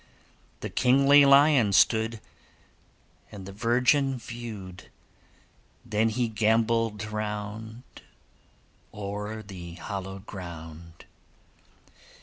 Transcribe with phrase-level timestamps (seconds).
[0.61, 2.21] The kingly lion stood,
[3.31, 4.89] And the virgin viewed:
[5.85, 7.83] Then he gambolled round
[8.91, 11.05] O'er the hallowed ground.